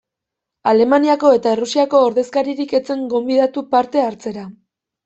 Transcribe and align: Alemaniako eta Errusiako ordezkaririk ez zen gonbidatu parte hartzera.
Alemaniako 0.71 1.33
eta 1.41 1.53
Errusiako 1.57 2.01
ordezkaririk 2.09 2.75
ez 2.81 2.85
zen 2.89 3.07
gonbidatu 3.15 3.69
parte 3.77 4.07
hartzera. 4.09 4.53